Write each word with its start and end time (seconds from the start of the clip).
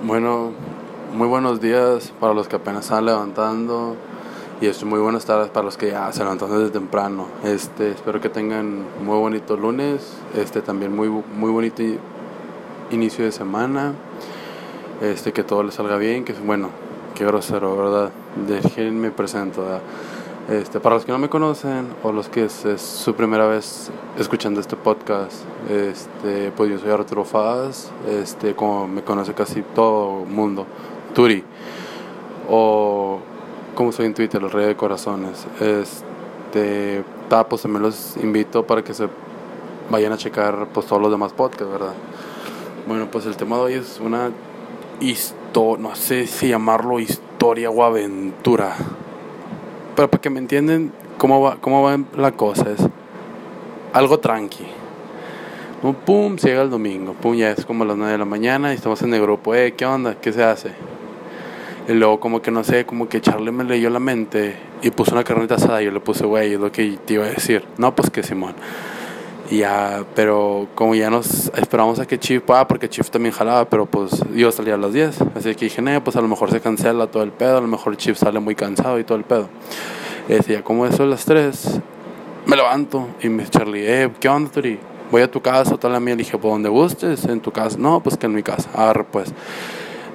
Bueno, 0.00 0.52
muy 1.12 1.26
buenos 1.26 1.60
días 1.60 2.12
para 2.20 2.32
los 2.32 2.46
que 2.46 2.54
apenas 2.54 2.84
están 2.84 3.04
levantando 3.04 3.96
y 4.60 4.66
es 4.66 4.84
muy 4.84 5.00
buenas 5.00 5.24
tardes 5.24 5.50
para 5.50 5.64
los 5.64 5.76
que 5.76 5.90
ya 5.90 6.12
se 6.12 6.20
levantan 6.20 6.52
desde 6.52 6.70
temprano. 6.70 7.26
Este, 7.42 7.90
espero 7.90 8.20
que 8.20 8.28
tengan 8.28 8.84
muy 9.04 9.18
bonito 9.18 9.56
lunes, 9.56 10.16
este 10.36 10.62
también 10.62 10.94
muy 10.94 11.08
muy 11.08 11.50
bonito 11.50 11.82
inicio 12.92 13.24
de 13.24 13.32
semana. 13.32 13.94
Este 15.02 15.32
que 15.32 15.42
todo 15.42 15.64
les 15.64 15.74
salga 15.74 15.96
bien, 15.96 16.24
que 16.24 16.32
bueno, 16.32 16.70
qué 17.16 17.24
grosero, 17.24 17.76
¿verdad? 17.76 18.12
Déjenme 18.46 19.10
presento. 19.10 19.64
Este, 20.48 20.80
para 20.80 20.94
los 20.94 21.04
que 21.04 21.12
no 21.12 21.18
me 21.18 21.28
conocen 21.28 21.88
o 22.02 22.10
los 22.10 22.30
que 22.30 22.46
es, 22.46 22.64
su 22.80 23.14
primera 23.14 23.46
vez 23.46 23.90
escuchando 24.18 24.60
este 24.60 24.76
podcast, 24.76 25.42
este, 25.68 26.50
pues 26.52 26.70
yo 26.70 26.78
soy 26.78 26.90
Arturo 26.90 27.22
Faz, 27.26 27.90
este, 28.08 28.54
como 28.54 28.88
me 28.88 29.02
conoce 29.02 29.34
casi 29.34 29.60
todo 29.60 30.22
el 30.22 30.30
mundo, 30.30 30.64
Turi, 31.14 31.44
o 32.48 33.18
como 33.74 33.92
soy 33.92 34.06
en 34.06 34.14
Twitter, 34.14 34.42
el 34.42 34.50
rey 34.50 34.68
de 34.68 34.74
corazones. 34.74 35.46
Este, 35.60 37.04
pues 37.28 37.60
también 37.60 37.82
los 37.82 38.16
invito 38.16 38.66
para 38.66 38.82
que 38.82 38.94
se 38.94 39.06
vayan 39.90 40.14
a 40.14 40.16
checar 40.16 40.68
pues 40.72 40.86
todos 40.86 41.02
los 41.02 41.10
demás 41.10 41.34
podcasts, 41.34 41.70
¿verdad? 41.70 41.92
Bueno, 42.86 43.06
pues 43.10 43.26
el 43.26 43.36
tema 43.36 43.56
de 43.56 43.62
hoy 43.62 43.74
es 43.74 44.00
una 44.00 44.30
historia, 44.98 45.82
no 45.90 45.94
sé 45.94 46.26
si 46.26 46.48
llamarlo 46.48 47.00
historia 47.00 47.68
o 47.68 47.84
aventura 47.84 48.74
para 50.06 50.20
que 50.20 50.30
me 50.30 50.38
entiendan 50.38 50.92
cómo 51.16 51.40
va, 51.40 51.56
cómo 51.60 51.82
va 51.82 51.98
la 52.16 52.30
cosa, 52.32 52.70
es 52.70 52.80
algo 53.92 54.20
tranqui. 54.20 54.64
Un 55.82 55.94
pum, 55.94 56.38
se 56.38 56.48
llega 56.48 56.62
el 56.62 56.70
domingo, 56.70 57.14
pum, 57.14 57.34
ya 57.34 57.50
es 57.50 57.64
como 57.64 57.84
las 57.84 57.96
9 57.96 58.12
de 58.12 58.18
la 58.18 58.24
mañana 58.24 58.72
y 58.72 58.76
estamos 58.76 59.02
en 59.02 59.12
el 59.14 59.22
grupo, 59.22 59.54
eh, 59.56 59.74
¿qué 59.76 59.86
onda? 59.86 60.14
¿Qué 60.20 60.32
se 60.32 60.44
hace? 60.44 60.70
Y 61.88 61.94
luego 61.94 62.20
como 62.20 62.40
que 62.42 62.52
no 62.52 62.62
sé, 62.62 62.84
como 62.86 63.08
que 63.08 63.20
Charlie 63.20 63.50
me 63.50 63.64
leyó 63.64 63.90
la 63.90 63.98
mente 63.98 64.56
y 64.82 64.90
puso 64.90 65.12
una 65.12 65.24
carnita 65.24 65.56
asada 65.56 65.82
y 65.82 65.86
yo 65.86 65.90
le 65.90 66.00
puse, 66.00 66.26
güey, 66.26 66.54
es 66.54 66.60
lo 66.60 66.70
que 66.70 66.98
te 67.04 67.14
iba 67.14 67.24
a 67.24 67.30
decir. 67.30 67.64
No, 67.76 67.94
pues 67.94 68.10
que 68.10 68.22
Simón. 68.22 68.54
Ya, 69.50 70.04
pero 70.14 70.68
como 70.74 70.94
ya 70.94 71.08
nos 71.08 71.50
esperamos 71.56 71.98
a 72.00 72.06
que 72.06 72.18
Chief, 72.18 72.42
ah, 72.50 72.68
porque 72.68 72.88
Chief 72.88 73.08
también 73.08 73.34
jalaba, 73.34 73.64
pero 73.64 73.86
pues 73.86 74.22
yo 74.34 74.52
salía 74.52 74.74
a 74.74 74.76
las 74.76 74.92
10. 74.92 75.22
Así 75.34 75.54
que 75.54 75.66
dije, 75.66 75.80
no, 75.80 76.04
pues 76.04 76.16
a 76.16 76.20
lo 76.20 76.28
mejor 76.28 76.50
se 76.50 76.60
cancela 76.60 77.06
todo 77.06 77.22
el 77.22 77.32
pedo, 77.32 77.56
a 77.56 77.60
lo 77.62 77.66
mejor 77.66 77.96
Chief 77.96 78.18
sale 78.18 78.40
muy 78.40 78.54
cansado 78.54 78.98
y 78.98 79.04
todo 79.04 79.16
el 79.16 79.24
pedo. 79.24 79.48
Y 80.28 80.34
decía, 80.34 80.62
como 80.62 80.84
eso 80.84 81.04
a 81.04 81.06
las 81.06 81.24
3, 81.24 81.80
me 82.44 82.56
levanto 82.56 83.08
y 83.22 83.30
me 83.30 83.44
dice 83.44 83.58
Charlie, 83.58 83.84
eh, 83.86 84.10
¿qué 84.20 84.28
onda, 84.28 84.50
Turi? 84.50 84.78
Voy 85.10 85.22
a 85.22 85.30
tu 85.30 85.40
casa, 85.40 85.78
toda 85.78 85.94
la 85.94 86.00
mía. 86.00 86.14
Le 86.14 86.24
dije, 86.24 86.36
pues 86.36 86.52
donde 86.52 86.68
gustes, 86.68 87.24
en 87.24 87.40
tu 87.40 87.50
casa. 87.50 87.78
No, 87.78 88.00
pues 88.00 88.18
que 88.18 88.26
en 88.26 88.34
mi 88.34 88.42
casa. 88.42 88.68
Agarre, 88.74 89.04
pues. 89.04 89.32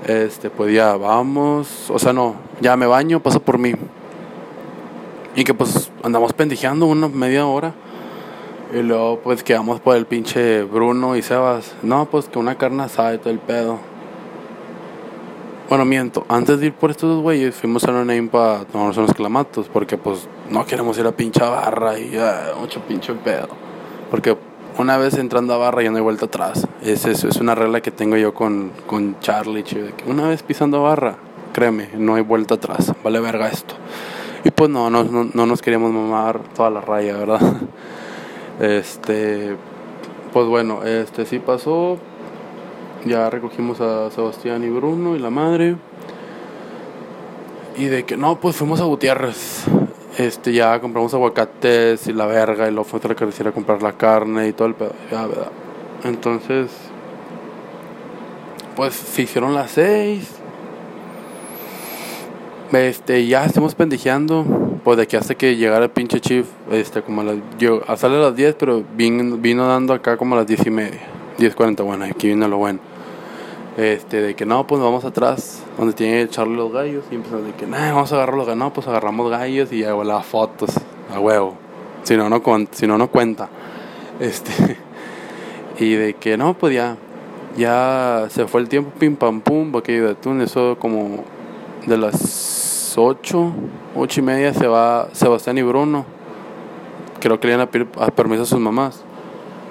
Este, 0.06 0.52
pues 0.52 0.72
ya 0.73 0.95
vamos. 0.95 1.89
O 1.89 1.98
sea, 1.98 2.14
no, 2.14 2.36
ya 2.61 2.78
me 2.78 2.86
baño, 2.86 3.20
paso 3.20 3.39
por 3.39 3.58
mí. 3.58 3.73
Y 5.36 5.44
que 5.44 5.56
pues 5.56 5.92
andamos 6.04 6.34
pendijeando 6.34 6.86
una 6.86 7.08
media 7.08 7.48
hora. 7.48 7.73
Y 8.74 8.82
luego 8.82 9.20
pues 9.20 9.44
quedamos 9.44 9.80
por 9.80 9.96
el 9.96 10.08
pinche 10.08 10.64
Bruno 10.64 11.16
y 11.16 11.22
Sebas. 11.22 11.76
No, 11.84 12.08
pues 12.10 12.28
que 12.28 12.40
una 12.40 12.56
carne 12.56 12.82
asada 12.82 13.14
y 13.14 13.20
todo 13.20 13.30
el 13.30 13.38
pedo. 13.38 13.78
Bueno, 15.70 15.86
miento. 15.86 16.26
Antes 16.28 16.60
de 16.60 16.68
ir 16.68 16.74
por 16.74 16.90
estos 16.90 17.08
dos 17.08 17.22
güeyes, 17.22 17.54
fuimos 17.54 17.84
a 17.84 17.92
una 17.92 18.04
name 18.04 18.30
para 18.30 18.66
tomarnos 18.66 18.98
unos 18.98 19.14
clamatos. 19.14 19.70
Porque 19.72 19.96
pues 19.98 20.28
no 20.50 20.66
queremos 20.66 20.98
ir 20.98 21.06
a 21.06 21.12
pinche 21.12 21.40
barra 21.42 22.00
y 22.00 22.18
uh, 22.18 22.60
mucho 22.60 22.80
pinche 22.82 23.14
pedo. 23.14 23.50
Porque 24.10 24.36
una 24.80 24.98
vez 24.98 25.20
entrando 25.20 25.54
a 25.54 25.58
barra 25.58 25.84
ya 25.84 25.92
no 25.92 25.98
hay 25.98 26.04
vuelta 26.04 26.26
atrás. 26.26 26.68
Es, 26.82 27.06
es, 27.06 27.24
es 27.24 27.38
una 27.38 27.54
regla 27.54 27.80
que 27.82 27.92
tengo 27.92 28.18
yo 28.18 28.34
con, 28.34 28.72
con 28.88 29.20
Charlie, 29.20 29.64
chido. 29.64 29.90
Una 30.08 30.28
vez 30.28 30.42
pisando 30.42 30.82
barra, 30.82 31.18
créeme, 31.54 31.90
no 31.96 32.16
hay 32.16 32.24
vuelta 32.24 32.56
atrás. 32.56 32.92
Vale 33.04 33.20
verga 33.20 33.50
esto. 33.50 33.76
Y 34.44 34.50
pues 34.50 34.72
no, 34.72 34.90
no, 34.90 35.04
no, 35.04 35.30
no 35.32 35.46
nos 35.46 35.62
queríamos 35.62 35.92
mamar 35.92 36.40
toda 36.56 36.72
la 36.72 36.82
raya, 36.82 37.17
¿verdad? 37.17 37.39
Este, 38.59 39.55
pues 40.31 40.47
bueno, 40.47 40.83
este 40.83 41.25
sí 41.25 41.39
pasó. 41.39 41.97
Ya 43.05 43.30
recogimos 43.30 43.81
a 43.81 44.09
Sebastián 44.11 44.64
y 44.64 44.69
Bruno 44.69 45.15
y 45.15 45.19
la 45.19 45.30
madre. 45.30 45.75
Y 47.77 47.86
de 47.86 48.03
que 48.05 48.17
no, 48.17 48.39
pues 48.39 48.55
fuimos 48.55 48.80
a 48.80 48.86
Gutiérrez. 48.86 49.65
Este, 50.17 50.53
ya 50.53 50.80
compramos 50.80 51.14
aguacates 51.14 52.08
y 52.08 52.14
la 52.14 52.25
verga. 52.25 52.67
Y 52.67 52.71
luego 52.71 52.86
fuimos 52.86 53.05
a 53.05 53.09
la 53.09 53.15
carretera 53.15 53.49
a 53.49 53.53
comprar 53.53 53.81
la 53.81 53.93
carne 53.93 54.47
y 54.47 54.53
todo 54.53 54.67
el 54.67 54.75
pedo. 54.75 54.93
Ya, 55.11 55.25
¿verdad? 55.25 55.52
Entonces, 56.03 56.71
pues 58.75 58.93
se 58.93 59.23
hicieron 59.23 59.53
las 59.53 59.71
seis. 59.71 60.30
Este, 62.71 63.27
ya 63.27 63.45
estamos 63.45 63.75
pendejeando 63.75 64.45
pues 64.83 64.98
de 64.98 65.04
aquí 65.04 65.16
hasta 65.16 65.36
que 65.36 65.55
llegara 65.55 65.86
el 65.86 65.92
pinche 65.92 66.20
chief, 66.20 66.45
este, 66.71 67.02
como 67.02 67.21
a 67.21 67.23
las, 67.23 67.36
yo, 67.58 67.82
a 67.88 67.95
sale 67.95 68.17
a 68.17 68.20
las 68.20 68.36
10, 68.36 68.55
pero 68.55 68.83
vino, 68.95 69.38
vino 69.38 69.67
dando 69.67 69.94
acá 69.94 70.17
como 70.17 70.36
a 70.36 70.39
las 70.39 70.48
10 70.48 70.67
y 70.67 70.70
media, 70.70 71.02
10.40, 71.38 71.83
bueno, 71.83 72.05
aquí 72.05 72.27
vino 72.27 72.48
lo 72.48 72.58
bueno. 72.58 72.80
Este, 73.77 74.21
de 74.21 74.36
que 74.36 74.45
no, 74.45 74.67
pues 74.67 74.82
vamos 74.82 75.04
atrás, 75.04 75.64
donde 75.77 75.94
tiene 75.94 76.14
que 76.14 76.21
echarle 76.23 76.55
los 76.55 76.71
gallos, 76.71 77.05
y 77.11 77.16
empezamos 77.16 77.45
de 77.45 77.54
que, 77.54 77.66
no, 77.66 77.77
vamos 77.77 78.11
a 78.11 78.16
agarrar 78.16 78.36
los 78.36 78.45
gallos, 78.45 78.60
no, 78.60 78.73
pues 78.73 78.88
agarramos 78.88 79.32
gallos 79.32 79.71
y 79.71 79.83
hago 79.83 80.04
las 80.04 80.26
fotos, 80.26 80.71
a 81.14 81.20
huevo, 81.20 81.55
si 82.04 82.17
no, 82.17 82.30
no, 82.30 82.42
si 82.71 82.86
no, 82.86 82.98
no 82.98 83.10
cuenta. 83.10 83.50
Este, 84.20 84.77
y 85.80 85.94
de 85.94 86.14
que 86.15 86.38
no, 86.38 86.55
pues 86.55 86.76
ya, 86.76 86.98
ya 87.58 88.27
se 88.30 88.48
fue 88.48 88.61
el 88.61 88.67
tiempo, 88.67 88.92
pim 89.00 89.15
pam 89.15 89.42
pum, 89.42 89.71
porque 89.71 90.02
de 90.02 90.11
atún, 90.11 90.42
eso 90.42 90.77
como 90.77 91.23
de 91.88 91.98
las 91.98 92.73
8, 92.98 93.54
8 93.95 94.20
y 94.20 94.23
media 94.23 94.54
se 94.54 94.67
va 94.67 95.09
Sebastián 95.14 95.58
y 95.58 95.61
Bruno. 95.61 96.05
Creo 97.20 97.39
que 97.39 97.48
le 97.48 97.54
iban 97.54 97.67
a 97.67 97.71
pedir 97.71 97.87
permiso 98.15 98.43
a 98.43 98.45
sus 98.45 98.59
mamás. 98.59 99.04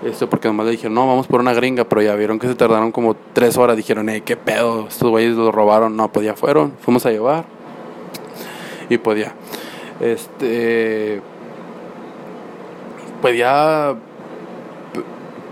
Esto 0.05 0.29
porque 0.29 0.49
nomás 0.49 0.67
le 0.67 0.73
dijeron, 0.73 0.95
no, 0.95 1.07
vamos 1.07 1.27
por 1.27 1.41
una 1.41 1.53
gringa, 1.53 1.85
pero 1.85 2.03
ya 2.03 2.15
vieron 2.17 2.39
que 2.39 2.49
se 2.49 2.55
tardaron 2.55 2.91
como 2.91 3.15
3 3.35 3.57
horas. 3.57 3.77
Dijeron, 3.77 4.09
eh, 4.09 4.23
qué 4.23 4.37
pedo, 4.37 4.89
estos 4.89 5.11
güeyes 5.11 5.37
los 5.37 5.55
robaron. 5.55 5.97
No, 5.97 6.11
pues 6.11 6.27
ya 6.27 6.35
fueron, 6.35 6.73
fuimos 6.81 7.07
a 7.07 7.11
llevar. 7.11 7.45
Y 8.89 8.99
pues 8.99 9.21
ya. 9.21 9.35
Este. 10.01 11.23
Pues 13.21 13.39
ya. 13.39 13.95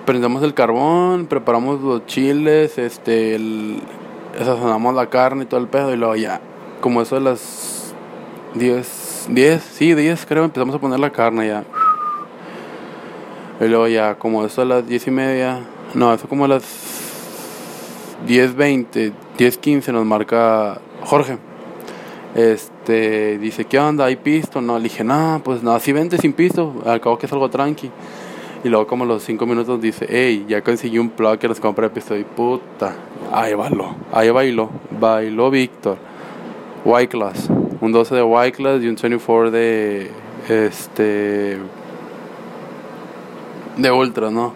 Prendemos 0.05 0.43
el 0.43 0.55
carbón, 0.55 1.27
preparamos 1.27 1.81
los 1.81 2.07
chiles, 2.07 2.79
este. 2.79 3.39
Sazonamos 4.37 4.95
la 4.95 5.09
carne 5.09 5.45
y 5.45 5.47
todo 5.47 5.61
el 5.61 5.69
pedo, 5.69 5.93
y 5.93 5.97
luego 5.97 6.17
ya 6.17 6.41
como 6.81 7.03
eso 7.03 7.17
de 7.17 7.21
las 7.23 7.95
10, 8.55 9.29
10, 9.31 9.63
sí, 9.63 9.95
10 9.95 10.27
creo, 10.27 10.45
empezamos 10.45 10.75
a 10.75 10.79
poner 10.79 10.99
la 10.99 11.11
carne 11.11 11.49
ya. 11.49 11.65
Y 13.61 13.69
luego 13.69 13.87
ya, 13.89 14.15
como 14.17 14.45
eso 14.45 14.63
a 14.63 14.65
las 14.65 14.87
10 14.87 15.07
y 15.07 15.11
media, 15.11 15.61
no, 15.95 16.13
eso 16.15 16.27
como 16.29 16.47
a 16.47 16.49
las 16.49 16.65
10, 18.27 18.57
20, 18.57 19.13
10, 19.37 19.59
15 19.59 19.93
nos 19.93 20.05
marca 20.05 20.81
Jorge. 21.03 21.39
Este, 22.35 23.39
dice, 23.39 23.65
¿qué 23.65 23.79
onda? 23.79 24.07
¿Hay 24.07 24.17
pisto? 24.17 24.61
No, 24.61 24.79
le 24.79 24.85
dije, 24.85 25.05
no, 25.05 25.41
pues 25.45 25.63
no, 25.63 25.73
así 25.73 25.93
vente 25.93 26.17
sin 26.17 26.33
pisto, 26.33 26.75
al 26.87 27.01
cabo 27.01 27.19
que 27.19 27.27
es 27.27 27.33
algo 27.33 27.51
tranqui. 27.51 27.91
Y 28.63 28.69
luego 28.69 28.87
como 28.87 29.05
a 29.05 29.07
los 29.07 29.23
5 29.25 29.47
minutos 29.47 29.81
dice, 29.81 30.07
hey, 30.09 30.45
ya 30.49 30.63
conseguí 30.63 30.99
un 30.99 31.11
plug 31.11 31.39
que 31.39 31.49
les 31.49 31.61
compré 31.61 31.89
pisto 31.91 32.17
y 32.17 32.25
puta, 32.25 32.95
ahí 33.33 33.55
bailó, 33.55 33.95
ahí 34.13 34.31
bailó, 34.31 34.71
bailó 34.99 35.51
Víctor. 35.51 36.10
White 36.85 37.09
Class, 37.09 37.49
un 37.81 37.93
12 37.93 38.15
de 38.15 38.23
White 38.23 38.57
Class 38.57 38.83
y 38.83 38.89
un 38.89 38.97
24 38.97 39.51
de 39.51 40.11
este 40.49 41.59
de 43.77 43.91
Ultra, 43.91 44.31
¿no? 44.31 44.53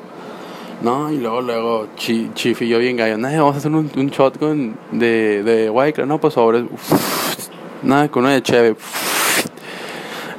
No, 0.83 1.11
y 1.11 1.19
luego, 1.19 1.41
luego, 1.41 1.87
Chief 1.97 2.61
y 2.61 2.69
yo 2.69 2.79
bien 2.79 2.97
gallo, 2.97 3.17
vamos 3.19 3.55
a 3.55 3.59
hacer 3.59 3.71
un, 3.71 3.91
un 3.97 4.09
shotgun 4.09 4.77
de, 4.91 5.43
de 5.43 5.71
White 5.71 5.95
Class, 5.95 6.09
no, 6.09 6.19
pues 6.19 6.35
sobre, 6.35 6.67
nada, 7.83 8.09
con 8.11 8.25
una 8.25 8.35
de 8.35 8.43
Cheve, 8.43 8.77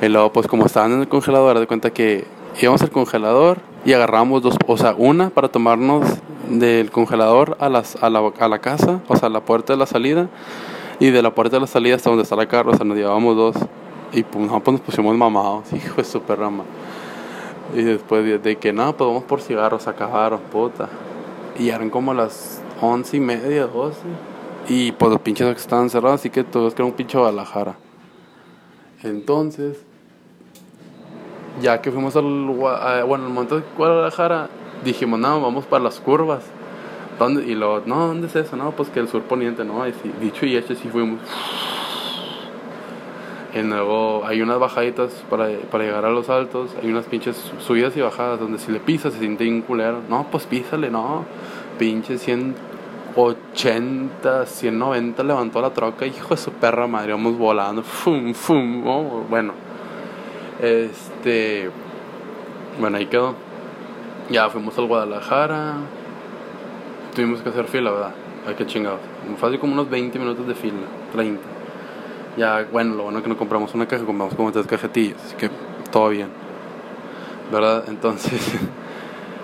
y 0.02 0.08
luego, 0.10 0.32
pues 0.32 0.48
como 0.48 0.66
estaban 0.66 0.92
en 0.92 1.02
el 1.02 1.08
congelador, 1.08 1.58
de 1.58 1.68
cuenta 1.68 1.92
que 1.92 2.26
íbamos 2.62 2.82
al 2.82 2.92
congelador 2.92 3.58
y 3.86 3.94
agarramos 3.94 4.42
dos, 4.42 4.56
o 4.68 4.78
sea, 4.78 4.94
una 4.98 5.30
para 5.30 5.48
tomarnos 5.48 6.06
del 6.50 6.92
congelador 6.92 7.58
a, 7.60 7.70
las, 7.70 7.96
a, 8.04 8.10
la, 8.10 8.32
a 8.40 8.48
la 8.48 8.60
casa, 8.60 9.02
o 9.08 9.16
sea, 9.16 9.28
a 9.28 9.32
la 9.32 9.42
puerta 9.42 9.74
de 9.74 9.80
la 9.80 9.86
salida, 9.86 10.28
y 11.00 11.10
de 11.10 11.22
la 11.22 11.34
puerta 11.34 11.58
de 11.58 11.62
la 11.62 11.68
salida 11.68 11.96
hasta 11.96 12.10
donde 12.10 12.24
está 12.24 12.36
la 12.36 12.48
carro, 12.48 12.72
o 12.72 12.76
sea, 12.76 12.86
nos 12.86 12.98
llevábamos 12.98 13.36
dos. 13.36 13.56
Y 14.14 14.24
pues, 14.24 14.46
no, 14.50 14.60
pues 14.62 14.74
nos 14.74 14.82
pusimos 14.82 15.16
mamados, 15.16 15.72
hijo 15.74 15.98
de 15.98 16.04
su 16.04 16.22
rama. 16.28 16.64
Y 17.74 17.82
después 17.82 18.44
de, 18.44 18.56
que 18.58 18.72
no, 18.72 18.96
pues 18.96 19.08
vamos 19.08 19.24
por 19.24 19.42
cigarros, 19.42 19.88
acabaron, 19.88 20.40
puta. 20.52 20.88
Y 21.60 21.70
eran 21.70 21.90
como 21.90 22.14
las 22.14 22.62
once 22.82 23.18
y 23.18 23.20
media, 23.20 23.68
doce. 23.68 24.00
Y 24.68 24.92
pues 24.94 25.12
los 25.12 25.22
pinches 25.22 25.48
que 25.54 25.62
estaban 25.62 25.90
cerrados, 25.90 26.22
así 26.22 26.30
que 26.30 26.44
todos 26.44 26.74
que 26.74 26.82
era 26.82 26.88
un 26.88 26.94
pinche 26.96 27.18
Guadalajara. 27.18 27.76
Entonces, 29.04 29.78
ya 31.62 31.82
que 31.82 31.92
fuimos 31.92 32.16
al, 32.16 32.24
bueno, 32.26 33.26
al 33.26 33.32
momento 33.32 33.58
de 33.58 33.64
Guadalajara, 33.78 34.50
dijimos, 34.84 35.20
no, 35.20 35.42
vamos 35.42 35.66
para 35.66 35.84
las 35.84 36.00
curvas 36.00 36.44
¿Dónde? 37.20 37.44
Y 37.44 37.56
luego, 37.56 37.84
no, 37.86 38.08
¿dónde 38.08 38.28
es 38.28 38.36
eso? 38.36 38.58
No, 38.58 38.72
pues 38.72 38.90
que 38.90 39.00
el 39.00 39.08
sur 39.08 39.24
poniente, 39.24 39.64
¿no? 39.64 39.88
Y 39.88 39.94
dicho 40.20 40.46
y 40.46 40.58
hecho, 40.58 40.76
sí 40.76 40.90
fuimos. 40.90 41.20
Y 43.56 43.62
luego 43.62 44.26
hay 44.26 44.42
unas 44.42 44.60
bajaditas 44.60 45.24
para, 45.30 45.48
para 45.72 45.86
llegar 45.86 46.04
a 46.04 46.10
los 46.10 46.30
altos, 46.30 46.76
hay 46.84 46.90
unas 46.90 47.06
pinches 47.06 47.38
subidas 47.60 47.96
y 47.96 48.02
bajadas 48.02 48.38
donde 48.38 48.60
si 48.60 48.70
le 48.70 48.82
pisas 48.82 49.14
se 49.14 49.20
siente 49.20 49.48
un 49.48 49.62
culero. 49.62 50.02
No, 50.10 50.28
pues 50.30 50.46
písale, 50.46 50.90
no. 50.90 51.24
Pinche 51.80 52.18
180, 52.18 54.46
190 54.46 55.24
levantó 55.24 55.62
la 55.62 55.70
troca, 55.70 56.06
hijo 56.06 56.36
de 56.36 56.38
su 56.38 56.52
perra 56.52 56.86
madre, 56.86 57.14
vamos 57.14 57.38
volando. 57.38 57.82
Fum, 57.82 58.34
fum. 58.34 58.86
Oh, 58.86 59.24
bueno, 59.30 59.54
este. 60.62 61.70
Bueno, 62.78 62.98
ahí 62.98 63.06
quedó. 63.06 63.36
Ya 64.30 64.50
fuimos 64.50 64.78
al 64.78 64.88
Guadalajara. 64.88 65.76
Tuvimos 67.16 67.42
que 67.42 67.48
hacer 67.48 67.66
fila, 67.68 67.92
¿verdad? 67.92 68.14
Ay, 68.46 68.56
qué 68.56 68.66
chingados. 68.66 69.00
Fue 69.38 69.58
como 69.58 69.72
unos 69.72 69.90
20 69.90 70.20
minutos 70.20 70.46
de 70.46 70.54
fila, 70.54 70.76
30. 71.14 71.42
Ya, 72.38 72.68
bueno, 72.70 72.94
lo 72.96 73.04
bueno 73.04 73.20
es 73.20 73.24
que 73.24 73.30
no 73.30 73.38
compramos 73.38 73.74
una 73.74 73.88
caja, 73.88 74.04
compramos 74.04 74.36
como 74.36 74.52
tres 74.52 74.68
cajetillas, 74.68 75.18
así 75.24 75.36
que 75.38 75.50
todo 75.92 76.10
bien. 76.10 76.28
¿Verdad? 77.54 77.86
Entonces, 77.88 78.56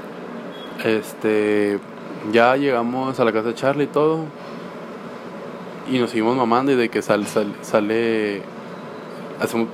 este, 0.83 1.79
ya 2.33 2.57
llegamos 2.57 3.17
a 3.21 3.23
la 3.23 3.31
casa 3.31 3.47
de 3.47 3.55
Charlie 3.55 3.85
y 3.85 3.87
todo. 3.87 4.25
Y 5.89 5.97
nos 5.97 6.09
seguimos 6.09 6.35
mamando 6.35 6.73
y 6.73 6.75
de 6.75 6.89
que 6.89 7.01
sale, 7.01 7.25
sale, 7.25 7.51
sale 7.61 8.41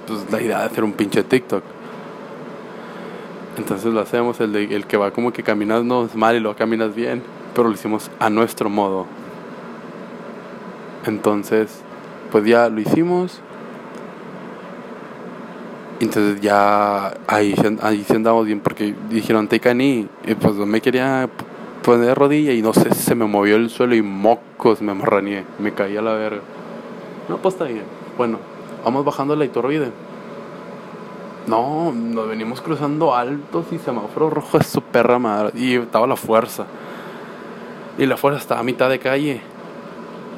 pues, 0.05 0.31
la 0.31 0.41
idea 0.41 0.59
de 0.59 0.65
hacer 0.65 0.83
un 0.83 0.93
pinche 0.93 1.23
TikTok. 1.23 1.63
Entonces 3.57 3.91
lo 3.91 3.99
hacemos, 3.99 4.39
el, 4.39 4.53
de, 4.53 4.75
el 4.75 4.85
que 4.85 4.97
va 4.97 5.09
como 5.09 5.33
que 5.33 5.41
caminas 5.41 5.83
no 5.83 6.05
es 6.05 6.15
mal 6.15 6.35
y 6.35 6.39
lo 6.39 6.55
caminas 6.55 6.93
bien, 6.93 7.23
pero 7.57 7.69
lo 7.69 7.73
hicimos 7.73 8.11
a 8.19 8.29
nuestro 8.29 8.69
modo. 8.69 9.07
Entonces, 11.07 11.81
pues 12.31 12.45
ya 12.45 12.69
lo 12.69 12.79
hicimos. 12.79 13.41
Entonces 15.99 16.39
ya 16.39 17.15
ahí, 17.25 17.55
ahí 17.81 18.05
andamos 18.13 18.45
bien 18.45 18.59
porque 18.59 18.93
dijeron 19.09 19.47
take 19.47 19.69
a 19.69 19.73
knee. 19.73 20.07
Y 20.27 20.35
pues 20.35 20.53
me 20.53 20.81
quería 20.81 21.27
poner 21.81 22.05
de 22.05 22.13
rodilla 22.13 22.53
y 22.53 22.61
no 22.61 22.75
sé, 22.75 22.93
se 22.93 23.15
me 23.15 23.25
movió 23.25 23.55
el 23.55 23.71
suelo 23.71 23.95
y 23.95 24.03
mocos 24.03 24.83
me 24.83 24.93
marraneé. 24.93 25.43
Me 25.57 25.73
caí 25.73 25.97
a 25.97 26.03
la 26.03 26.13
verga. 26.13 26.41
No, 27.27 27.37
pues 27.37 27.55
está 27.55 27.65
bien. 27.65 27.85
Bueno, 28.19 28.37
vamos 28.85 29.03
bajando 29.03 29.35
la 29.35 29.45
Iturbide. 29.45 29.89
No, 31.47 31.91
nos 31.91 32.27
venimos 32.27 32.61
cruzando 32.61 33.15
altos 33.15 33.65
y 33.71 33.79
semáforo 33.79 34.29
rojo 34.29 34.59
es 34.59 34.67
su 34.67 34.83
perra 34.83 35.17
madre. 35.17 35.59
Y 35.59 35.73
estaba 35.73 36.05
la 36.05 36.17
fuerza. 36.17 36.67
Y 37.97 38.05
la 38.05 38.17
fuerza 38.17 38.39
estaba 38.39 38.61
a 38.61 38.63
mitad 38.63 38.89
de 38.89 38.99
calle. 38.99 39.41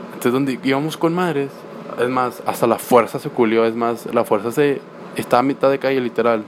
Entonces, 0.07 0.31
donde 0.31 0.59
íbamos 0.63 0.97
con 0.97 1.13
madres, 1.13 1.51
es 1.99 2.09
más, 2.09 2.41
hasta 2.45 2.67
la 2.67 2.77
fuerza 2.77 3.19
se 3.19 3.29
culió, 3.29 3.65
es 3.65 3.75
más, 3.75 4.05
la 4.13 4.23
fuerza 4.23 4.51
se 4.51 4.81
estaba 5.15 5.39
a 5.39 5.43
mitad 5.43 5.69
de 5.69 5.79
calle 5.79 5.99
literal. 5.99 6.43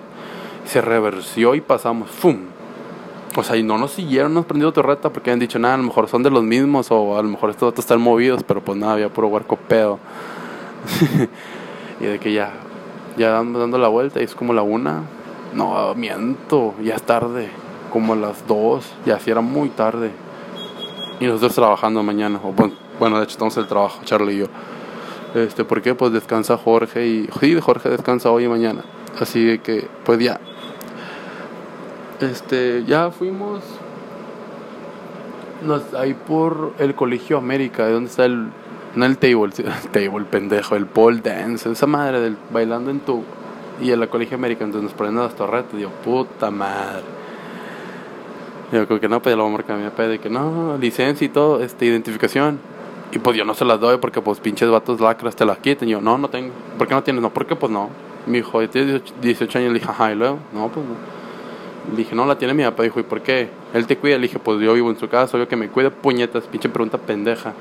Se 0.66 0.82
reversió 0.82 1.56
y 1.56 1.62
pasamos, 1.62 2.10
¡fum! 2.10 2.38
O 3.36 3.44
sea, 3.44 3.56
y 3.56 3.64
no 3.64 3.78
nos 3.78 3.92
siguieron, 3.92 4.34
nos 4.34 4.46
prendió 4.46 4.72
torreta 4.74 5.10
porque 5.10 5.30
habían 5.30 5.40
dicho, 5.40 5.58
nada, 5.58 5.76
a 5.76 5.78
lo 5.78 5.84
mejor 5.84 6.10
son 6.10 6.22
de 6.22 6.30
los 6.30 6.44
mismos 6.44 6.92
o 6.92 7.18
a 7.18 7.24
lo 7.24 7.30
mejor 7.30 7.50
estos 7.50 7.72
datos 7.72 7.86
están 7.86 8.02
movidos, 8.02 8.44
pero 8.44 8.62
pues 8.62 8.78
nada, 8.78 8.94
había 8.94 9.10
puro 9.10 9.28
huarco 9.28 9.56
pedo. 9.56 10.00
y 12.02 12.06
de 12.06 12.20
que 12.20 12.34
ya, 12.34 12.52
ya 13.18 13.30
dando, 13.32 13.60
dando 13.60 13.78
la 13.78 13.88
vuelta 13.88 14.20
y 14.20 14.24
es 14.24 14.36
como 14.36 14.54
la 14.54 14.64
una. 14.64 15.04
No, 15.54 15.94
miento, 15.96 16.74
ya 16.84 16.96
es 16.96 17.04
tarde, 17.04 17.50
como 17.92 18.16
las 18.16 18.46
dos, 18.48 18.92
ya 19.06 19.20
sí 19.20 19.32
era 19.32 19.42
muy 19.42 19.70
tarde. 19.70 20.12
Y 21.22 21.28
nosotros 21.28 21.54
trabajando 21.54 22.02
mañana, 22.02 22.40
o 22.44 22.52
bueno, 23.00 23.18
de 23.18 23.24
hecho 23.24 23.34
estamos 23.34 23.56
en 23.56 23.64
el 23.64 23.70
trabajo, 23.70 24.02
Charlie 24.04 24.34
y 24.34 24.38
yo. 24.40 24.48
Este, 25.36 25.64
¿por 25.64 25.82
qué? 25.82 25.94
Pues 25.94 26.12
descansa 26.12 26.58
Jorge 26.58 27.06
y 27.06 27.30
sí, 27.40 27.62
Jorge 27.62 27.90
descansa 27.90 28.32
hoy 28.32 28.46
y 28.46 28.48
mañana. 28.48 28.84
Así 29.20 29.60
que, 29.60 29.88
pues 30.04 30.20
ya. 30.20 30.40
Este, 32.20 32.84
ya 32.86 33.12
fuimos 33.12 33.62
nos, 35.64 35.94
ahí 35.94 36.16
por 36.16 36.74
el 36.80 36.96
Colegio 36.96 37.38
América, 37.38 37.86
de 37.86 37.94
donde 37.94 38.10
está 38.10 38.26
el 38.26 38.50
no 38.96 39.06
el 39.06 39.18
table, 39.20 39.54
el 39.58 39.90
table 39.92 40.26
pendejo, 40.26 40.76
el 40.76 40.88
pole 40.88 41.22
dance, 41.22 41.72
esa 41.72 41.86
madre 41.86 42.20
del 42.20 42.36
bailando 42.52 42.90
en 42.90 43.00
tu 43.00 43.24
y 43.80 43.92
en 43.92 44.00
la 44.00 44.08
Colegio 44.08 44.38
América, 44.38 44.64
entonces 44.64 44.90
nos 44.90 44.94
ponen 44.94 45.18
las 45.18 45.36
torretas, 45.36 45.78
digo, 45.78 45.92
puta 46.04 46.50
madre. 46.50 47.21
Digo, 48.72 48.88
como 48.88 49.00
que 49.00 49.10
no, 49.10 49.22
pues 49.22 49.34
ya 49.34 49.38
lo 49.38 49.44
voy 49.44 49.54
a 49.54 49.58
marcar 49.58 49.76
a 49.76 49.80
mi 49.80 50.08
de 50.08 50.20
que 50.20 50.30
no, 50.30 50.78
licencia 50.78 51.26
y 51.26 51.30
todo, 51.30 51.62
este, 51.62 51.86
identificación. 51.86 52.60
Y 53.12 53.20
pues 53.20 53.36
yo 53.36 53.44
no 53.44 53.54
se 53.54 53.66
las 53.66 53.80
doy 53.80 53.98
porque 53.98 54.22
pues 54.22 54.40
pinches 54.40 54.70
vatos 54.70 55.02
lacras 55.02 55.36
te 55.36 55.46
las 55.46 55.58
quiten. 55.58 55.90
Y 55.90 55.92
yo, 55.92 56.02
no, 56.02 56.18
no 56.18 56.30
tengo. 56.30 56.54
¿Por 56.78 56.88
qué 56.88 56.94
no 56.94 57.04
tienes? 57.04 57.22
No, 57.22 57.30
porque 57.30 57.56
pues 57.56 57.72
no. 57.72 57.90
Mi 58.26 58.38
hijo 58.38 58.68
tiene 58.70 59.02
18 59.22 59.60
años, 59.60 59.74
le 59.74 59.80
dije, 59.80 59.92
ajá, 59.92 60.14
y 60.14 60.16
luego, 60.16 60.40
no, 60.54 60.70
pues 60.70 60.86
no. 60.86 60.94
Le 61.92 61.98
dije, 61.98 62.16
no, 62.16 62.26
la 62.26 62.38
tiene 62.38 62.54
mi 62.54 62.64
papá. 62.64 62.84
Dijo, 62.84 63.02
¿y 63.02 63.04
por 63.04 63.22
qué? 63.22 63.50
Él 63.74 63.86
te 63.88 63.98
cuida. 63.98 64.16
Le 64.16 64.24
dije, 64.24 64.40
pues 64.40 64.62
yo 64.62 64.74
vivo 64.74 64.90
en 64.90 64.98
su 64.98 65.10
casa, 65.10 65.36
obvio 65.36 65.50
que 65.50 65.58
me 65.58 65.68
cuida, 65.68 65.90
puñetas, 65.90 66.46
pinche 66.46 66.70
pregunta 66.70 66.98
pendeja. 66.98 67.54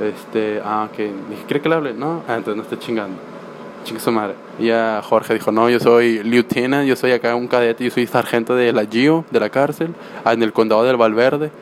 Este, 0.00 0.60
ah, 0.62 0.88
que 0.94 1.04
dije, 1.04 1.44
¿cree 1.48 1.62
que 1.62 1.70
le 1.70 1.74
hable? 1.76 1.94
No, 1.94 2.22
ah, 2.28 2.36
entonces 2.36 2.56
no 2.56 2.62
esté 2.62 2.78
chingando. 2.78 3.16
Chingue 3.86 4.00
su 4.00 4.10
madre. 4.10 4.34
Y 4.58 4.66
ya 4.66 5.00
Jorge 5.00 5.34
dijo, 5.34 5.52
no, 5.52 5.70
yo 5.70 5.78
soy 5.78 6.20
lieutenant, 6.24 6.88
yo 6.88 6.96
soy 6.96 7.12
acá 7.12 7.36
un 7.36 7.46
cadete, 7.46 7.84
yo 7.84 7.90
soy 7.92 8.08
sargento 8.08 8.56
de 8.56 8.72
la 8.72 8.84
GIO, 8.84 9.24
de 9.30 9.38
la 9.38 9.48
cárcel, 9.48 9.94
en 10.24 10.42
el 10.42 10.52
condado 10.52 10.82
del 10.82 10.96
Valverde. 10.96 11.52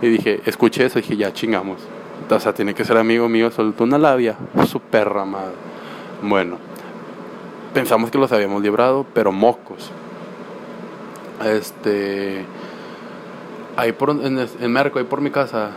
Y 0.00 0.06
dije, 0.06 0.40
escuché 0.46 0.86
eso, 0.86 1.00
y 1.00 1.02
dije, 1.02 1.16
ya 1.16 1.32
chingamos. 1.32 1.80
O 2.30 2.38
sea, 2.38 2.54
tiene 2.54 2.74
que 2.74 2.84
ser 2.84 2.96
amigo 2.96 3.28
mío, 3.28 3.50
soltó 3.50 3.82
una 3.82 3.98
labia, 3.98 4.36
su 4.68 4.78
perra 4.78 5.24
madre. 5.24 5.54
Bueno, 6.22 6.58
pensamos 7.72 8.08
que 8.12 8.18
los 8.18 8.30
habíamos 8.30 8.62
librado, 8.62 9.04
pero 9.12 9.32
mocos. 9.32 9.90
Este, 11.44 12.44
ahí 13.76 13.90
por, 13.90 14.10
en, 14.10 14.38
en 14.38 14.72
Merco, 14.72 15.00
ahí 15.00 15.04
por 15.04 15.20
mi 15.20 15.32
casa, 15.32 15.72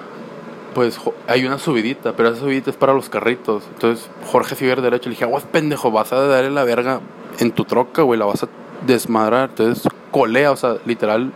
pues 0.77 0.99
hay 1.27 1.43
una 1.43 1.57
subidita, 1.57 2.13
pero 2.15 2.29
esa 2.29 2.39
subidita 2.39 2.69
es 2.69 2.75
para 2.75 2.93
los 2.93 3.09
carritos. 3.09 3.63
Entonces 3.73 4.11
Jorge 4.27 4.53
sigue 4.53 4.75
derecho, 4.75 5.09
le 5.09 5.15
dije, 5.15 5.23
aguas 5.23 5.43
pendejo, 5.43 5.89
vas 5.89 6.13
a 6.13 6.17
darle 6.17 6.51
la 6.51 6.63
verga 6.65 7.01
en 7.39 7.51
tu 7.51 7.65
troca, 7.65 8.03
güey, 8.03 8.19
la 8.19 8.27
vas 8.27 8.43
a 8.43 8.47
desmadrar. 8.85 9.49
Entonces 9.49 9.91
colea, 10.11 10.51
o 10.51 10.55
sea, 10.55 10.75
literal, 10.85 11.33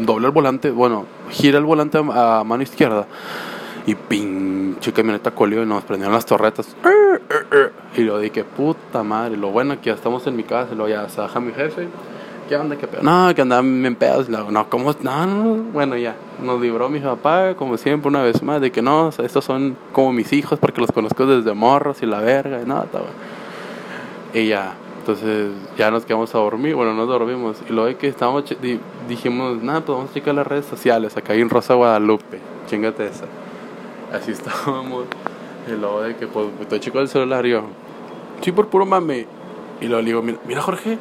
doble 0.00 0.26
el 0.26 0.32
volante, 0.32 0.70
bueno, 0.70 1.06
gira 1.30 1.56
el 1.56 1.64
volante 1.64 1.96
a, 1.96 2.44
mano 2.44 2.62
izquierda. 2.62 3.06
Y 3.86 3.94
pinche 3.94 4.92
camioneta 4.92 5.30
coleó 5.30 5.62
y 5.62 5.66
nos 5.66 5.84
prendieron 5.84 6.12
las 6.12 6.26
torretas. 6.26 6.76
Y 7.96 8.02
lo 8.02 8.18
dije, 8.18 8.44
puta 8.44 9.02
madre, 9.02 9.38
lo 9.38 9.48
bueno 9.48 9.80
que 9.80 9.86
ya 9.86 9.94
estamos 9.94 10.26
en 10.26 10.36
mi 10.36 10.42
casa, 10.42 10.74
luego 10.74 10.88
ya 10.90 11.08
se 11.08 11.22
baja 11.22 11.40
mi 11.40 11.54
jefe 11.54 11.88
¿qué 12.48 12.56
onda? 12.56 12.76
¿Qué 12.76 12.86
pedo? 12.86 13.02
No, 13.02 13.34
que 13.34 13.42
andaban 13.42 13.84
en 13.84 13.94
pedos. 13.96 14.28
No, 14.28 14.68
¿cómo? 14.68 14.94
No, 15.00 15.26
no, 15.26 15.62
bueno, 15.72 15.96
ya. 15.96 16.16
Nos 16.42 16.60
libró 16.60 16.88
mi 16.88 17.00
papá, 17.00 17.54
como 17.54 17.76
siempre, 17.76 18.08
una 18.08 18.22
vez 18.22 18.42
más, 18.42 18.60
de 18.60 18.70
que 18.70 18.82
no, 18.82 19.06
o 19.06 19.12
sea, 19.12 19.24
estos 19.24 19.44
son 19.44 19.76
como 19.92 20.12
mis 20.12 20.32
hijos 20.32 20.58
porque 20.58 20.80
los 20.80 20.92
conozco 20.92 21.26
desde 21.26 21.52
morros 21.54 22.02
y 22.02 22.06
la 22.06 22.20
verga, 22.20 22.60
y 22.62 22.66
no, 22.66 22.82
está 22.82 22.98
bueno. 22.98 23.14
Y 24.34 24.48
ya, 24.48 24.74
entonces 24.98 25.50
ya 25.78 25.90
nos 25.90 26.04
quedamos 26.04 26.34
a 26.34 26.38
dormir, 26.38 26.74
bueno, 26.74 26.94
nos 26.94 27.08
dormimos. 27.08 27.58
Y 27.68 27.72
luego 27.72 27.86
de 27.86 27.96
que 27.96 28.08
estábamos, 28.08 28.44
dijimos, 29.08 29.62
nada, 29.62 29.80
pues 29.80 29.96
vamos 29.96 30.10
a 30.10 30.14
checar 30.14 30.34
las 30.34 30.46
redes 30.46 30.66
sociales. 30.66 31.16
Acá 31.16 31.32
hay 31.32 31.40
en 31.40 31.50
Rosa 31.50 31.74
Guadalupe, 31.74 32.40
chingate 32.66 33.06
esa. 33.06 33.24
Así 34.12 34.30
estábamos. 34.32 35.06
Y 35.66 35.72
luego 35.72 36.02
de 36.02 36.16
que, 36.16 36.26
pues, 36.26 36.46
estoy 36.60 36.80
chico 36.80 36.98
del 36.98 37.08
celular, 37.08 37.44
yo, 37.46 37.62
sí, 38.40 38.52
por 38.52 38.68
puro 38.68 38.86
mame. 38.86 39.26
Y 39.80 39.86
luego 39.86 40.00
le 40.00 40.06
digo, 40.06 40.22
mira, 40.22 40.38
mira 40.46 40.62
Jorge, 40.62 40.98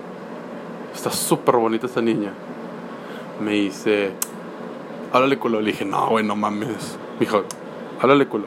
está 0.96 1.12
súper 1.12 1.58
bonita 1.58 1.86
esta 1.86 2.02
niña. 2.02 2.32
Me 3.40 3.52
dice, 3.52 4.12
háblale 5.12 5.38
culo. 5.38 5.62
Le 5.62 5.72
dije, 5.72 5.86
no, 5.86 6.10
güey, 6.10 6.26
no 6.26 6.36
mames. 6.36 6.98
Me 7.20 7.26
dijo, 7.26 7.44
háblale 8.02 8.28
culo. 8.28 8.46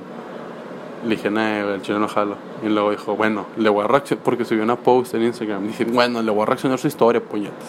Le 1.05 1.11
dije, 1.17 1.31
no, 1.31 1.40
el 1.40 1.83
chino 1.83 1.99
no 1.99 2.09
jalo. 2.09 2.37
Y 2.64 2.69
luego 2.69 2.90
dijo, 2.90 3.14
bueno, 3.14 3.47
le 3.57 3.69
voy 3.69 3.85
a 3.85 3.88
reaccionar, 3.88 4.25
porque 4.25 4.45
subió 4.45 4.62
una 4.62 4.76
post 4.76 5.14
en 5.14 5.23
Instagram. 5.23 5.67
dije, 5.67 5.85
bueno, 5.85 6.23
le 6.23 6.31
voy 6.31 6.43
a 6.43 6.47
reaccionar 6.47 6.78
su 6.78 6.88
historia, 6.88 7.23
puñetes. 7.23 7.69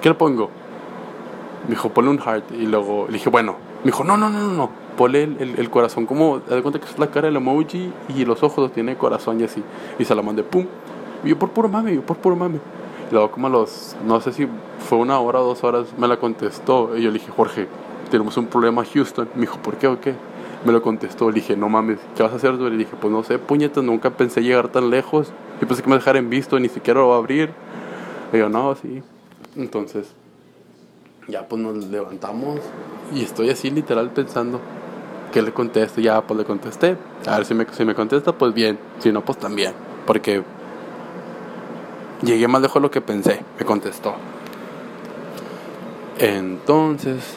¿Qué 0.00 0.08
le 0.08 0.14
pongo? 0.14 0.50
Me 1.64 1.70
dijo, 1.70 1.90
ponle 1.90 2.10
un 2.10 2.18
heart. 2.18 2.50
Y 2.52 2.66
luego 2.66 3.06
le 3.06 3.14
dije, 3.14 3.30
bueno. 3.30 3.56
Me 3.84 3.90
dijo, 3.90 4.02
no, 4.02 4.16
no, 4.16 4.30
no, 4.30 4.40
no, 4.40 4.52
no. 4.54 4.70
Ponle 4.96 5.24
el, 5.24 5.54
el, 5.58 5.70
corazón 5.70 6.06
como, 6.06 6.38
de 6.38 6.62
cuenta 6.62 6.78
que 6.78 6.86
es 6.86 6.98
la 6.98 7.08
cara 7.08 7.26
del 7.26 7.36
emoji 7.36 7.92
y 8.16 8.24
los 8.24 8.42
ojos 8.44 8.58
los 8.58 8.72
tiene 8.72 8.96
corazón 8.96 9.40
y 9.40 9.44
así. 9.44 9.62
Y 9.98 10.04
se 10.04 10.14
la 10.14 10.22
mandé, 10.22 10.42
pum. 10.42 10.66
Y 11.24 11.28
yo 11.28 11.38
por 11.38 11.50
puro 11.50 11.68
mame, 11.68 11.94
yo 11.94 12.02
por 12.02 12.16
puro 12.16 12.36
mame. 12.36 12.60
Y 13.10 13.14
luego 13.14 13.30
como 13.30 13.48
los, 13.48 13.96
no 14.06 14.20
sé 14.20 14.32
si 14.32 14.48
fue 14.78 14.98
una 14.98 15.18
hora 15.18 15.40
o 15.40 15.44
dos 15.44 15.64
horas, 15.64 15.86
me 15.98 16.08
la 16.08 16.18
contestó. 16.18 16.96
Y 16.96 17.02
yo 17.02 17.10
le 17.10 17.18
dije, 17.18 17.30
Jorge, 17.30 17.68
tenemos 18.10 18.36
un 18.36 18.46
problema 18.46 18.84
Houston. 18.84 19.28
Me 19.34 19.42
dijo, 19.42 19.58
¿por 19.58 19.76
qué 19.76 19.86
o 19.88 20.00
qué? 20.00 20.14
Me 20.64 20.72
lo 20.72 20.82
contestó. 20.82 21.28
Le 21.28 21.36
dije, 21.36 21.56
no 21.56 21.68
mames, 21.68 21.98
¿qué 22.16 22.22
vas 22.22 22.32
a 22.32 22.36
hacer? 22.36 22.54
Le 22.54 22.76
dije, 22.76 22.96
pues 23.00 23.12
no 23.12 23.22
sé, 23.22 23.38
puñetas, 23.38 23.84
nunca 23.84 24.10
pensé 24.10 24.42
llegar 24.42 24.68
tan 24.68 24.90
lejos. 24.90 25.32
Yo 25.60 25.68
pensé 25.68 25.82
que 25.82 25.90
me 25.90 25.96
dejaran 25.96 26.30
visto, 26.30 26.58
ni 26.58 26.68
siquiera 26.68 27.00
lo 27.00 27.08
va 27.08 27.16
a 27.16 27.18
abrir. 27.18 27.50
Le 28.32 28.38
digo, 28.38 28.48
no, 28.48 28.74
sí. 28.74 29.02
Entonces, 29.56 30.12
ya 31.28 31.46
pues 31.48 31.60
nos 31.62 31.86
levantamos, 31.86 32.60
Y 33.14 33.22
estoy 33.22 33.50
así 33.50 33.70
literal 33.70 34.10
pensando, 34.10 34.60
¿qué 35.32 35.42
le 35.42 35.52
contesto? 35.52 36.00
Ya, 36.00 36.20
pues 36.22 36.38
le 36.38 36.44
contesté. 36.44 36.96
A 37.26 37.36
ver 37.36 37.46
si 37.46 37.54
me, 37.54 37.66
si 37.70 37.84
me 37.84 37.94
contesta, 37.94 38.32
pues 38.32 38.52
bien. 38.52 38.78
Si 38.98 39.12
no, 39.12 39.24
pues 39.24 39.38
también. 39.38 39.72
Porque 40.06 40.42
llegué 42.24 42.48
más 42.48 42.62
lejos 42.62 42.74
de 42.74 42.80
lo 42.80 42.90
que 42.90 43.00
pensé. 43.00 43.40
Me 43.58 43.64
contestó. 43.64 44.14
Entonces, 46.18 47.36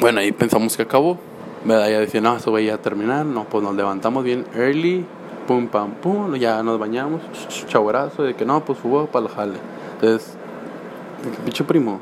bueno, 0.00 0.20
ahí 0.20 0.32
pensamos 0.32 0.76
que 0.76 0.82
acabó. 0.82 1.18
¿Verdad? 1.64 1.88
Ya 1.88 2.00
decía, 2.00 2.20
no, 2.20 2.36
eso 2.36 2.50
voy 2.50 2.70
a 2.70 2.80
terminar. 2.80 3.26
No, 3.26 3.44
pues 3.44 3.64
nos 3.64 3.74
levantamos 3.74 4.22
bien 4.22 4.44
early. 4.54 5.04
Pum, 5.46 5.68
pam, 5.68 5.92
pum. 5.94 6.34
Ya 6.36 6.62
nos 6.62 6.78
bañamos. 6.78 7.22
Chaburazo. 7.68 8.22
De 8.22 8.34
que 8.34 8.44
no, 8.44 8.64
pues 8.64 8.78
fugó 8.78 9.06
para 9.06 9.26
el 9.26 9.32
jale. 9.32 9.58
Entonces, 9.94 10.36
pinche 11.44 11.64
primo, 11.64 12.00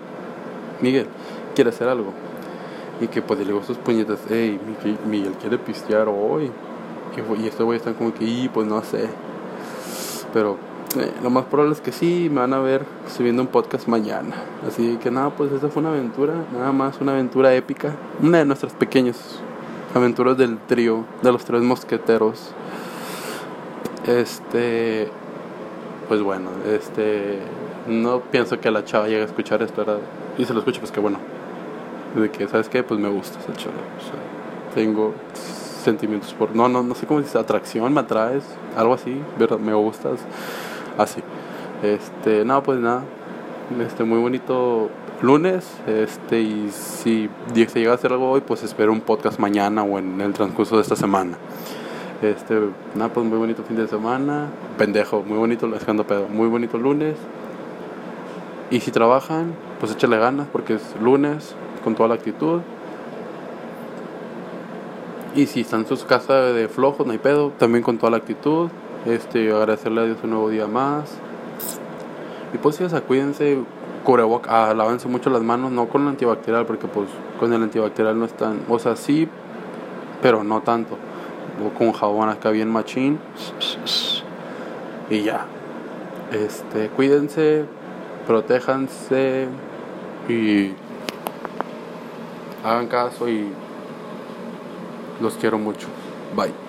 Miguel, 0.81 1.07
quiere 1.55 1.71
hacer 1.71 1.89
algo. 1.89 2.13
Y 3.01 3.09
que 3.09 3.23
pues 3.23 3.39
le 3.39 3.47
digo 3.47 3.63
sus 3.63 3.77
puñetas, 3.77 4.21
hey, 4.29 4.61
Miguel 5.07 5.33
quiere 5.41 5.59
pistear 5.59 6.09
hoy. 6.09 6.51
Y, 7.39 7.47
este 7.47 7.63
güey 7.63 7.79
están 7.79 7.95
como 7.95 8.13
que, 8.13 8.25
y 8.25 8.49
pues 8.49 8.67
no 8.67 8.83
sé. 8.83 9.09
Pero 10.35 10.59
eh, 10.97 11.13
lo 11.23 11.31
más 11.31 11.45
probable 11.45 11.75
es 11.75 11.81
que 11.81 11.93
sí, 11.93 12.29
me 12.31 12.41
van 12.41 12.53
a 12.53 12.59
ver 12.59 12.85
subiendo 13.09 13.41
un 13.41 13.49
podcast 13.49 13.89
mañana. 13.89 14.35
Así 14.67 14.99
que 15.03 15.11
nada, 15.11 15.31
pues 15.31 15.53
esa 15.53 15.69
fue 15.69 15.81
una 15.81 15.91
aventura, 15.91 16.35
nada 16.53 16.73
más 16.73 17.01
una 17.01 17.13
aventura 17.13 17.55
épica. 17.55 17.95
Una 18.21 18.39
de 18.39 18.45
nuestras 18.45 18.73
pequeñas 18.75 19.39
aventuras 19.95 20.37
del 20.37 20.59
trío, 20.59 21.05
de 21.23 21.33
los 21.33 21.45
tres 21.45 21.63
mosqueteros. 21.63 22.51
Este, 24.07 25.09
pues 26.09 26.21
bueno, 26.21 26.51
este, 26.69 27.39
no 27.89 28.21
pienso 28.21 28.61
que 28.61 28.71
la 28.71 28.85
chava 28.85 29.07
llegue 29.07 29.23
a 29.23 29.27
escuchar 29.27 29.63
esto, 29.63 29.85
Y 30.37 30.45
se 30.45 30.53
lo 30.53 30.59
escucho, 30.59 30.81
pues 30.81 30.91
que 30.91 31.01
bueno. 31.01 31.19
De 32.17 32.31
que, 32.31 32.47
¿sabes 32.49 32.69
qué? 32.69 32.83
Pues 32.83 33.01
me 33.01 33.09
gusta 33.09 33.39
esa 33.39 33.53
chava. 33.55 33.75
tengo 34.75 35.15
sentimientos 35.85 36.35
por... 36.35 36.55
No, 36.55 36.69
no, 36.69 36.83
no 36.83 36.95
sé 36.95 37.07
cómo 37.07 37.21
dice, 37.21 37.39
atracción, 37.39 37.93
me 37.93 38.01
atraes, 38.01 38.45
algo 38.77 38.95
así, 38.95 39.21
¿verdad? 39.39 39.59
Me 39.59 39.75
gustas, 39.75 40.21
así. 40.99 41.23
Este, 41.83 42.45
no, 42.45 42.63
pues 42.63 42.79
nada. 42.81 43.03
Este, 43.81 44.05
muy 44.05 44.19
bonito 44.19 44.91
lunes. 45.23 45.67
Este, 45.87 46.41
y 46.41 46.71
si 46.71 47.29
se 47.53 47.79
llega 47.79 47.93
a 47.93 47.95
hacer 47.95 48.13
algo 48.13 48.31
hoy, 48.31 48.41
pues 48.41 48.63
espero 48.63 48.93
un 48.93 49.01
podcast 49.01 49.39
mañana 49.39 49.83
o 49.83 49.99
en 49.99 50.21
el 50.21 50.33
transcurso 50.33 50.77
de 50.77 50.83
esta 50.83 50.97
semana. 50.97 51.37
Este, 52.23 52.59
nada, 52.95 53.13
pues 53.13 53.27
muy 53.27 53.39
bonito 53.39 53.63
fin 53.65 53.77
de 53.77 53.87
semana. 53.87 54.49
Pendejo, 54.79 55.23
muy 55.23 55.39
bonito, 55.39 55.69
dejando 55.69 56.07
pedo. 56.07 56.29
Muy 56.29 56.49
bonito 56.49 56.79
lunes. 56.79 57.17
Y 58.71 58.81
si 58.81 58.91
trabajan, 58.91 59.55
pues 59.79 59.93
échale 59.93 60.19
ganas 60.19 60.49
porque 60.51 60.75
es 60.75 60.83
lunes 61.01 61.55
con 61.83 61.95
toda 61.95 62.09
la 62.09 62.15
actitud. 62.15 62.61
Y 65.35 65.47
si 65.47 65.63
están 65.63 65.81
en 65.81 65.87
sus 65.87 66.05
casas 66.05 66.55
de 66.55 66.69
flojos, 66.69 67.07
no 67.07 67.13
hay 67.13 67.19
pedo, 67.19 67.51
también 67.59 67.83
con 67.83 67.99
toda 67.99 68.11
la 68.11 68.19
actitud. 68.19 68.69
Este, 69.05 69.51
agradecerle 69.51 70.01
a 70.01 70.05
Dios 70.05 70.19
un 70.23 70.31
nuevo 70.31 70.49
día 70.49 70.69
más. 70.69 71.17
Y 72.53 72.59
pues 72.59 72.79
ya 72.79 73.01
cuídense, 73.01 73.59
cubreboca, 74.05 74.71
ah, 74.71 74.75
lávense 74.75 75.09
mucho 75.09 75.31
las 75.31 75.43
manos, 75.43 75.73
no 75.73 75.89
con 75.89 76.03
el 76.03 76.09
antibacterial, 76.09 76.67
porque 76.67 76.87
pues 76.87 77.09
con 77.41 77.53
el 77.53 77.63
antibacterial 77.63 78.17
no 78.17 78.27
están, 78.27 78.61
o 78.69 78.79
sea, 78.79 78.95
sí, 78.95 79.29
pero 80.23 80.45
no 80.45 80.61
tanto. 80.63 80.97
O 81.65 81.77
con 81.77 81.93
jabón 81.93 82.29
acá 82.29 82.51
bien 82.51 82.71
machín. 82.71 83.19
Y 85.11 85.23
ya. 85.23 85.47
Este, 86.31 86.89
cuídense, 86.91 87.65
protéjanse 88.27 89.49
y 90.29 90.73
hagan 92.65 92.87
caso 92.87 93.29
y 93.29 93.53
los 95.25 95.35
quiero 95.35 95.59
mucho. 95.59 95.89
Bye. 96.37 96.64